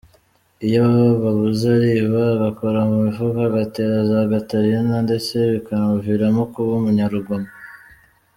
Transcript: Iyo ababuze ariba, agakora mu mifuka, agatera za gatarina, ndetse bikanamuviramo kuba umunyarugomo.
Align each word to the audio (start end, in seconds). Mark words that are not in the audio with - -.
Iyo 0.65 0.79
ababuze 1.15 1.65
ariba, 1.79 2.21
agakora 2.35 2.79
mu 2.89 2.95
mifuka, 3.05 3.39
agatera 3.49 3.95
za 4.11 4.19
gatarina, 4.31 4.95
ndetse 5.05 5.35
bikanamuviramo 5.51 6.41
kuba 6.53 6.71
umunyarugomo. 6.79 7.49